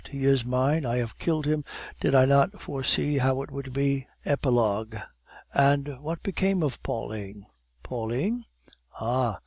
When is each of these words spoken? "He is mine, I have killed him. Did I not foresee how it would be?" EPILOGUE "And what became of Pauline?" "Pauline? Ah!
"He 0.09 0.25
is 0.25 0.43
mine, 0.43 0.83
I 0.83 0.97
have 0.97 1.19
killed 1.19 1.45
him. 1.45 1.63
Did 1.99 2.15
I 2.15 2.25
not 2.25 2.59
foresee 2.59 3.19
how 3.19 3.43
it 3.43 3.51
would 3.51 3.71
be?" 3.71 4.07
EPILOGUE 4.25 4.99
"And 5.53 5.99
what 6.01 6.23
became 6.23 6.63
of 6.63 6.81
Pauline?" 6.81 7.45
"Pauline? 7.83 8.45
Ah! 8.99 9.37